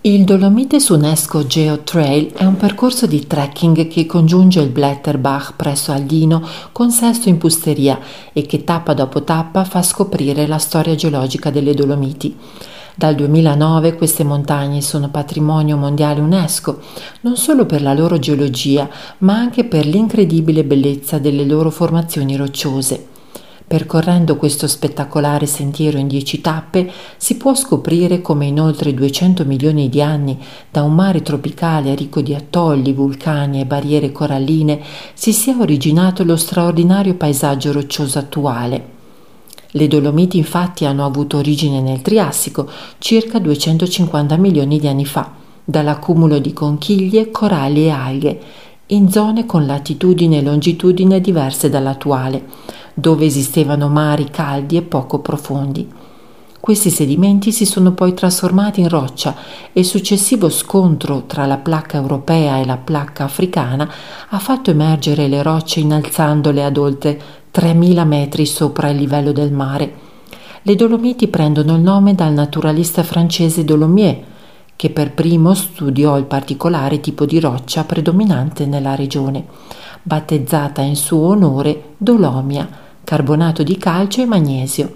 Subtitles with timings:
[0.00, 5.90] Il Dolomites UNESCO Geo Trail è un percorso di trekking che congiunge il Blätterbach presso
[5.90, 7.98] Aldino con Sesto in Pusteria
[8.32, 12.36] e che tappa dopo tappa fa scoprire la storia geologica delle Dolomiti.
[12.94, 16.78] Dal 2009 queste montagne sono patrimonio mondiale UNESCO,
[17.22, 18.88] non solo per la loro geologia,
[19.18, 23.17] ma anche per l'incredibile bellezza delle loro formazioni rocciose.
[23.68, 29.90] Percorrendo questo spettacolare sentiero in dieci tappe si può scoprire come in oltre 200 milioni
[29.90, 30.38] di anni,
[30.70, 34.80] da un mare tropicale ricco di attolli, vulcani e barriere coralline,
[35.12, 38.96] si sia originato lo straordinario paesaggio roccioso attuale.
[39.72, 45.30] Le Dolomiti infatti hanno avuto origine nel Triassico, circa 250 milioni di anni fa,
[45.62, 48.40] dall'accumulo di conchiglie, coralli e alghe,
[48.86, 55.88] in zone con latitudine e longitudine diverse dall'attuale dove esistevano mari caldi e poco profondi.
[56.58, 59.36] Questi sedimenti si sono poi trasformati in roccia
[59.72, 63.88] e il successivo scontro tra la placca europea e la placca africana
[64.30, 67.20] ha fatto emergere le rocce innalzandole ad oltre
[67.54, 70.06] 3.000 metri sopra il livello del mare.
[70.62, 74.24] Le Dolomiti prendono il nome dal naturalista francese Dolomier,
[74.74, 79.46] che per primo studiò il particolare tipo di roccia predominante nella regione,
[80.02, 84.94] battezzata in suo onore Dolomia carbonato di calcio e magnesio.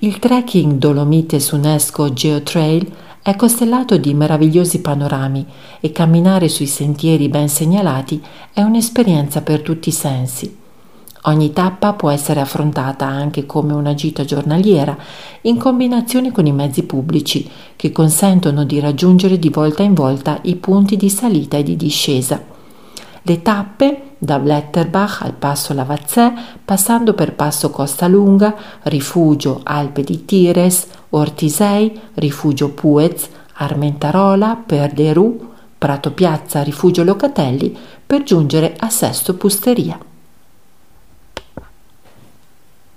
[0.00, 2.86] Il trekking Dolomites UNESCO Geotrail
[3.22, 5.46] è costellato di meravigliosi panorami
[5.80, 8.22] e camminare sui sentieri ben segnalati
[8.52, 10.54] è un'esperienza per tutti i sensi.
[11.22, 14.94] Ogni tappa può essere affrontata anche come una gita giornaliera
[15.42, 20.56] in combinazione con i mezzi pubblici che consentono di raggiungere di volta in volta i
[20.56, 22.53] punti di salita e di discesa.
[23.26, 30.26] Le tappe da Bletterbach al passo Lavazzè, passando per passo Costa Lunga, rifugio Alpe di
[30.26, 37.74] Tires, Ortisei, rifugio Puez, Armentarola, Perderù, Prato Piazza, rifugio Locatelli,
[38.06, 39.98] per giungere a Sesto Pusteria.